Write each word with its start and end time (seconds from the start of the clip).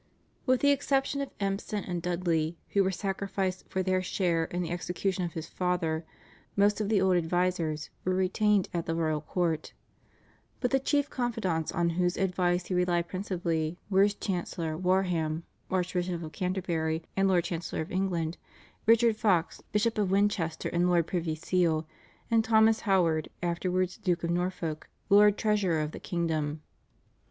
With 0.47 0.61
the 0.61 0.71
exception 0.71 1.21
of 1.21 1.29
Empson 1.39 1.83
and 1.87 2.01
Dudley, 2.01 2.57
who 2.69 2.83
were 2.83 2.89
sacrificed 2.89 3.69
for 3.69 3.83
their 3.83 4.01
share 4.01 4.45
in 4.45 4.63
the 4.63 4.71
execution 4.71 5.25
of 5.25 5.33
his 5.33 5.47
father, 5.47 6.03
most 6.55 6.81
of 6.81 6.89
the 6.89 6.99
old 6.99 7.17
advisers 7.17 7.91
were 8.03 8.15
retained 8.15 8.67
at 8.73 8.87
the 8.87 8.95
royal 8.95 9.21
court; 9.21 9.73
but 10.59 10.71
the 10.71 10.79
chief 10.79 11.11
confidants 11.11 11.71
on 11.71 11.91
whose 12.01 12.17
advice 12.17 12.65
he 12.65 12.73
relied 12.73 13.09
principally 13.09 13.77
were 13.91 14.01
his 14.01 14.15
Chancellor 14.15 14.75
Warham, 14.75 15.43
Archbishop 15.69 16.23
of 16.23 16.31
Canterbury 16.31 17.03
and 17.15 17.27
Lord 17.27 17.43
Chancellor 17.43 17.81
of 17.83 17.91
England, 17.91 18.39
Richard 18.87 19.15
Fox, 19.17 19.61
Bishop 19.71 19.99
of 19.99 20.09
Winchester 20.09 20.69
and 20.69 20.87
Lord 20.87 21.05
Privy 21.05 21.35
Seal, 21.35 21.85
and 22.31 22.43
Thomas 22.43 22.79
Howard, 22.79 23.29
afterwards 23.43 23.97
Duke 23.99 24.23
of 24.23 24.31
Norfolk, 24.31 24.89
Lord 25.11 25.37
Treasurer 25.37 25.79
of 25.79 25.91
the 25.91 25.99
kingdom. 25.99 26.63